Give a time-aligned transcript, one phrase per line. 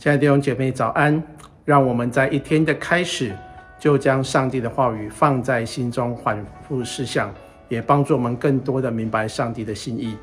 [0.00, 1.22] 亲爱的弟兄姐妹，早安！
[1.62, 3.36] 让我们在一天的开始，
[3.78, 7.30] 就将上帝的话语放在心中，反复思想，
[7.68, 10.16] 也帮助我们更多的明白上帝的心意。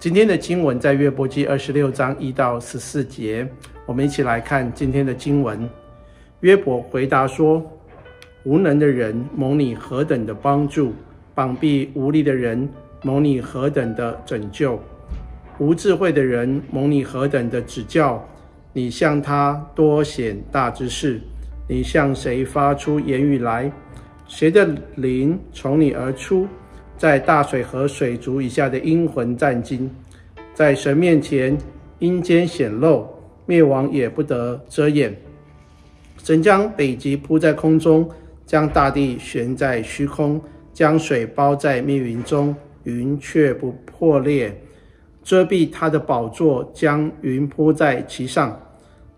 [0.00, 3.48] 今天的经文在约伯记二十六章一到十四节，
[3.86, 5.70] 我们一起来看今天的经文。
[6.40, 7.64] 约伯回答说
[8.42, 10.92] ：“无能的人蒙你何等的帮助，
[11.32, 12.68] 膀臂无力的人
[13.04, 14.82] 蒙你何等的拯救，
[15.60, 18.20] 无智慧的人蒙你何等的指教。”
[18.76, 21.18] 你向他多显大之事，
[21.66, 23.72] 你向谁发出言语来？
[24.28, 26.46] 谁的灵从你而出？
[26.98, 29.90] 在大水和水族以下的阴魂战惊，
[30.52, 31.56] 在神面前
[32.00, 33.08] 阴间显露，
[33.46, 35.16] 灭亡也不得遮掩。
[36.22, 38.06] 神将北极铺在空中，
[38.44, 40.38] 将大地悬在虚空，
[40.74, 44.54] 将水包在密云中，云却不破裂，
[45.22, 48.60] 遮蔽他的宝座，将云铺在其上。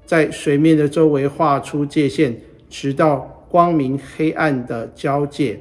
[0.08, 2.34] 在水面的周围画出界限，
[2.70, 5.60] 直到光明黑暗的交界。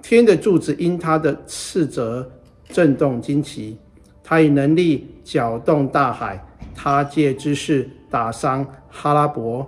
[0.00, 2.30] 天的柱子因他的斥责
[2.68, 3.76] 震动惊奇，
[4.22, 6.40] 他以能力搅动大海，
[6.76, 9.66] 他借知识打伤哈拉伯，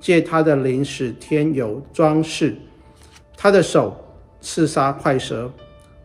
[0.00, 2.56] 借他的灵使天有装饰，
[3.36, 3.94] 他的手
[4.40, 5.52] 刺杀快蛇。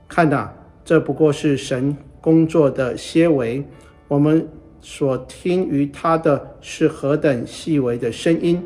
[0.06, 3.64] 看哪，这不过是神工作的些微，
[4.10, 4.45] 我们。
[4.82, 8.62] 所听于他的是何等细微的声音，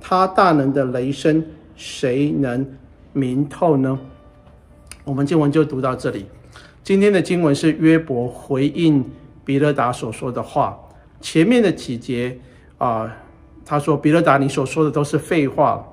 [0.00, 1.44] 他大能的雷声，
[1.76, 2.66] 谁能
[3.12, 3.98] 明透呢？
[5.04, 6.26] 我们经文就读到这里。
[6.82, 9.04] 今天的经文是约伯回应
[9.44, 10.78] 比勒达所说的话。
[11.20, 12.38] 前面的几节
[12.76, 13.16] 啊、
[13.64, 15.86] 他说：“比勒达，你所说的都是废话。”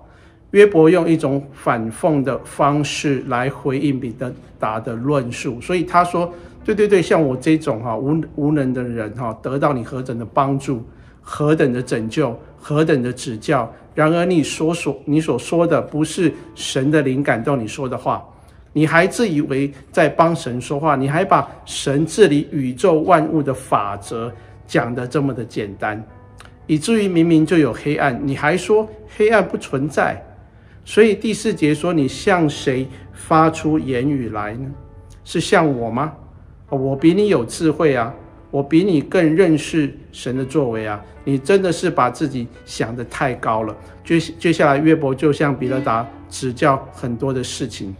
[0.51, 6.31] 约伯用一种反讽的方式来回应比勒达的论述，所以他说。
[6.63, 10.85] 对对对，像我这种哈无无能的人哈，得到你何等的帮助，
[11.19, 13.67] 何等的拯救，何等的指教。
[13.95, 18.23] 然而你所所你所说的不是神的灵感动你说的话，
[18.73, 24.31] 你还自以为在帮神说话，你还把神治理宇宙万物的法则
[24.67, 25.99] 讲得这么的简单，
[26.67, 30.23] 以至于明明就有黑暗，你还说黑暗不存在。
[30.83, 34.69] 所以第四节说，你向谁发出言语来呢？
[35.23, 36.13] 是向我吗？
[36.69, 38.13] 我比你有智慧啊，
[38.49, 40.99] 我比你更认识神的作为啊！
[41.23, 43.75] 你真的是把自己想得太高了。
[44.03, 47.95] 接接下来，约伯就向比勒达指教很多的事情。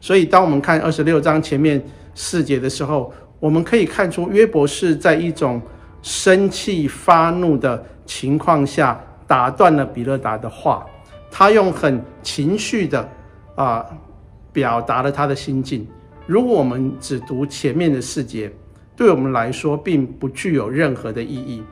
[0.00, 1.80] 所以，当我们看二十六章前面
[2.14, 5.62] 四节的时候，我们可以看出约伯是在一种
[6.02, 10.84] 生气发怒的情况下打断了比勒达的话，
[11.40, 13.08] 他用很情绪的
[13.54, 13.86] 啊
[14.52, 15.88] 表达了他的心境。
[16.26, 18.52] 如果我们只读前面的四节，
[18.94, 21.62] 对我们来说并不具有任何的意义，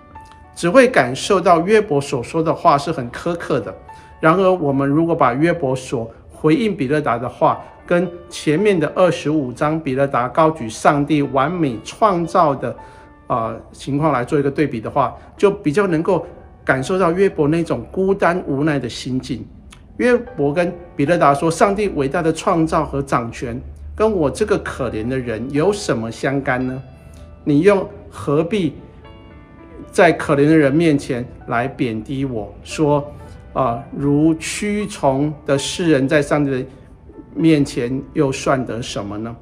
[0.54, 3.76] 只会感受到约伯所说的话是很苛刻的。
[4.20, 12.74] 然而，我们如果把约伯所回应比勒达的话，跟前面的二十五章比勒达高举上帝完美创造的
[13.26, 16.26] 啊、情况来做一个对比的话，就比较能够
[16.64, 19.46] 感受到约伯那种孤单无奈的心境。
[19.98, 23.60] 约伯跟比勒达说：“上帝伟大的创造和掌权。”
[23.94, 26.80] 跟我这个可怜的人有什么相干呢？
[27.42, 28.74] 你又何必
[29.90, 33.12] 在可怜的人面前来贬低我说
[33.54, 36.64] 啊、如蛆虫的世人在上帝的
[37.34, 39.36] 面前又算得什么呢？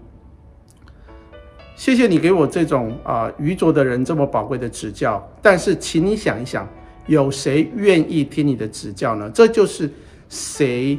[1.75, 6.67] 谢谢你给我这种啊、愚拙的人这么宝贵的指教，但是请你想一想，
[7.07, 9.31] 有谁愿意听你的指教呢？
[9.35, 9.91] 这就是
[10.29, 10.99] 谁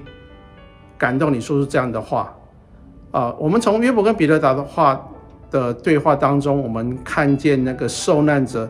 [0.97, 2.33] 感动你说出这样的话？
[3.11, 5.07] 啊，我们从约伯跟彼得达的话
[5.49, 8.69] 的对话当中，我们看见那个受难者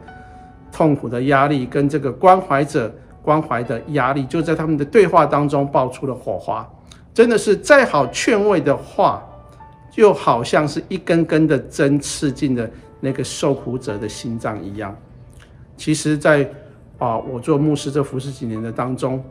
[0.72, 6.68] 痛苦的压力，跟这个关怀者关怀的压力，就在他们的对话当中爆出了火花。
[7.14, 9.24] 真的是再好劝慰的话，
[9.92, 14.96] 就好像是一根根的针刺进了那个受苦者的心脏一样。
[15.76, 16.50] 其实在，在
[17.00, 19.24] 啊，我做牧师这服侍几年的当中，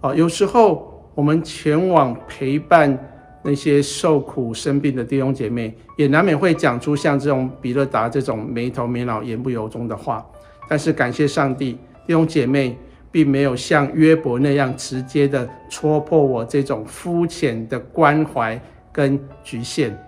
[0.00, 2.98] 啊，有时候我们前往陪伴。
[3.42, 10.22] 那些受苦生病的弟兄姐妹，也难免会讲出像这种比勒达这种没头没脑、言不由衷的话。
[10.68, 11.72] 但是感谢上帝，
[12.06, 12.76] 弟兄姐妹
[13.10, 18.60] 并没有像约伯那样直接的戳破我这种肤浅的关怀
[18.92, 19.98] 跟局限，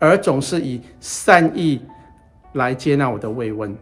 [0.00, 1.80] 而总是以善意
[2.54, 3.72] 来接纳我的慰问。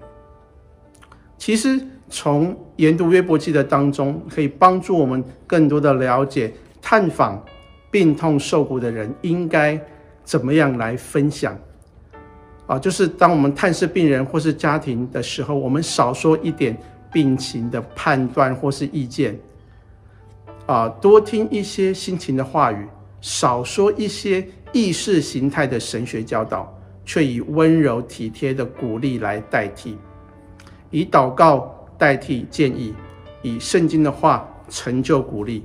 [1.38, 1.80] 其实
[2.10, 6.52] 从研读约伯记的当中，可以帮助我们更多的了解、
[6.82, 7.42] 探访。
[7.92, 9.76] 病痛受苦的人应该
[10.22, 11.58] 怎么样来分享？
[12.68, 16.76] 啊，就是当我们探视病人或是家庭的时候，我们少说一点
[17.12, 19.36] 病情的判断或是意见，
[20.66, 22.86] 啊，多听一些心情的话语，
[23.20, 26.72] 少说一些意识形态的神学教导，
[27.04, 29.98] 却以温柔体贴的鼓励来代替，
[30.90, 32.92] 以祷告代替建议，
[33.42, 35.64] 以圣经的话成就鼓励，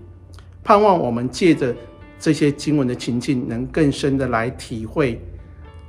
[0.63, 1.73] 盼望我们借着
[2.19, 5.19] 这些经文的情境，能更深的来体会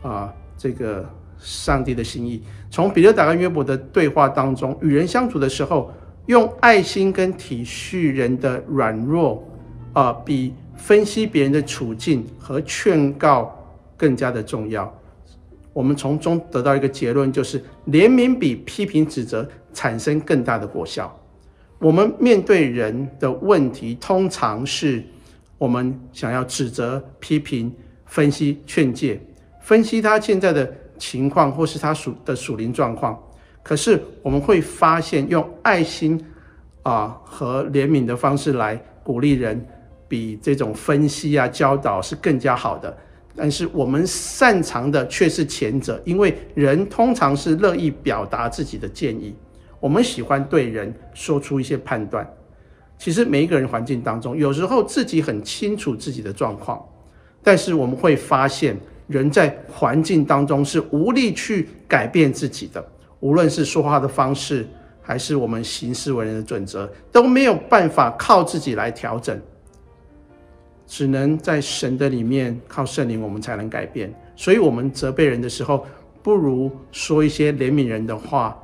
[0.02, 1.04] 啊，这个。
[1.38, 5.92] 上帝的心意，从彼勒达跟约伯的对话当中，与人相处的时候，
[6.24, 9.46] 用爱心跟体恤人的软弱，
[9.92, 13.54] 啊、比分析别人的处境和劝告
[13.98, 14.90] 更加的重要。
[15.76, 21.14] 我们从中得到一个结论，就是怜悯比批评指责产生更大的果效。
[21.78, 25.04] 我们面对人的问题，通常是
[25.58, 27.70] 我们想要指责、批评、
[28.06, 29.20] 分析、劝诫，
[29.60, 30.74] 分析他现在的。
[30.98, 33.22] 情况或是他属的属灵状况，
[33.62, 36.18] 可是我们会发现，用爱心
[36.84, 39.62] 啊和怜悯的方式来鼓励人，
[40.08, 42.96] 比这种分析啊教导是更加好的。
[43.36, 49.34] 但是我们擅长的却是前者，因为人通常是乐意表达自己的建议，
[49.78, 52.26] 我们喜欢对人说出一些判断。
[52.98, 56.82] 其实每一个人环境当中，有时候自己很清楚自己的状况，
[57.42, 58.76] 但是我们会发现。
[59.08, 62.84] 人在环境当中是无力去改变自己的，
[63.20, 64.66] 无论是说话的方式，
[65.00, 69.40] 还是我们行事为人的准则，都没有办法靠自己来调整，
[70.86, 74.14] 只能在神的里面靠圣灵，我们才能改变。
[74.36, 75.86] 所以，我们责备人的时候，
[76.22, 78.56] 不如说一些怜悯人的话。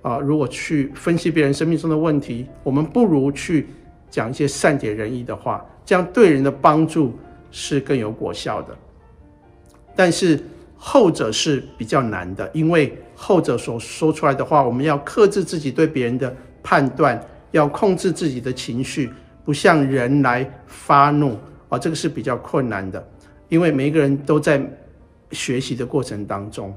[0.00, 3.66] 啊，如果去分析别人生命中的问题，我们不如去
[4.08, 7.18] 讲一些善解人意的话，这样对人的帮助
[7.50, 8.76] 是更有果效的。
[9.96, 10.38] 但是
[10.76, 17.20] 后者是比较难的，因为后者所说出来的话，我们要克制自己对别人的判断，
[17.50, 19.10] 要控制自己的情绪，
[19.48, 21.34] 不向人来发怒
[21.70, 23.02] 啊，这个是比较困难的，
[23.48, 24.62] 因为每一个人都在
[25.30, 26.76] 学习的过程当中。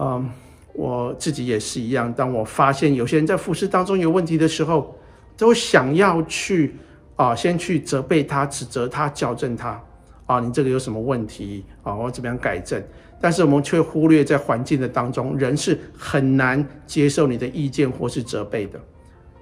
[0.00, 0.28] 嗯，
[0.74, 4.94] 我自己也是一样，当我发现有些人在服事当中有问题的时候，
[5.34, 6.76] 都想要去
[7.16, 9.82] 啊，先去责备他、指责他、矫正他。
[10.26, 11.94] 啊，你这个有什么问题啊？
[11.94, 12.82] 我怎么样改正？
[13.18, 18.78] 但是我们却忽略在环境的当中，人是很难接受你的意见或是责备的。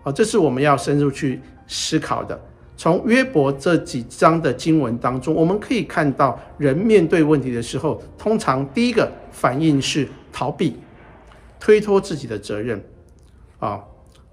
[0.05, 1.41] 啊，这是我们要深入去
[1.73, 2.39] 思考的。
[2.77, 10.77] 从约伯这几章的经文当中，我们可以看到，人面对问题的时候，通常第一个反应是逃避、
[11.61, 12.83] 推脱自己的责任。
[13.59, 13.81] 啊，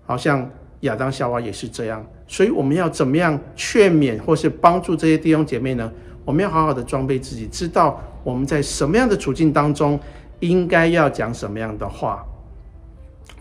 [0.06, 0.50] 好像
[0.82, 2.04] 亚当夏娃也是这样。
[2.28, 5.92] 所以我们要怎么样劝勉或是帮助这些弟兄姐妹呢？
[6.26, 10.00] 我们要好好的装备自己，知道我们在什么样的处境当中，
[10.40, 12.26] 应该要讲什么样的话，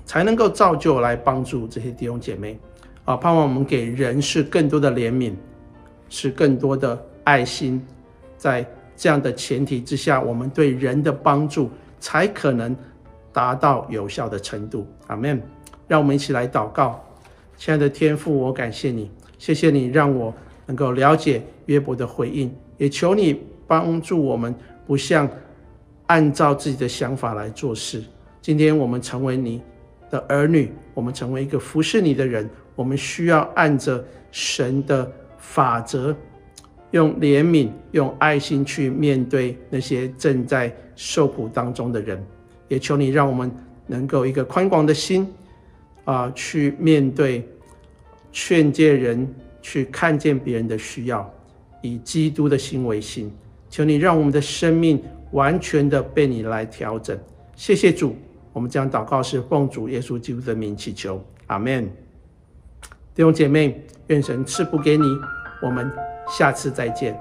[0.04, 2.58] 才能够造就来帮助这些弟兄姐妹
[3.08, 3.16] 啊！
[3.16, 5.32] 盼望我们给人是更多的怜悯，
[6.10, 7.82] 是更多的爱心，
[8.37, 12.76] 在这样的前提之下，我们对人的帮助才可能
[13.32, 14.87] 达到有效的程度。
[15.06, 15.40] 阿门！
[15.87, 17.02] 让我们一起来祷告，
[17.56, 20.35] 亲爱的天父，我感谢你，谢谢你让我
[20.66, 22.54] 能够了解约伯的回应。
[22.76, 24.54] 也求你帮助我们，
[24.87, 25.26] 不像
[26.09, 28.04] 按照自己的想法来做事。
[28.42, 29.62] 今天我们成为你
[30.11, 36.14] 的儿女，我们成为一个服侍你的人，我们需要按着神的法则，
[36.92, 42.25] 用怜悯、用爱心去面对那些正在受苦当中的人。
[42.68, 43.50] 也求你让我们
[43.88, 45.26] 能够一个宽广的心
[46.04, 47.44] 啊，去面对
[48.30, 49.28] 劝诫人，
[49.61, 51.28] 去看见别人的需要。
[51.82, 53.28] 以基督的心为心，
[53.68, 57.18] 求你让我们的生命完全的被你来调整。
[57.56, 58.14] 谢谢主，
[58.52, 61.90] 我们将祷告是奉主耶稣基督的名祈求，阿门。
[63.18, 65.04] 弟兄姐妹，愿神赐福给你，
[65.60, 65.90] 我们
[66.28, 67.20] 下次再见。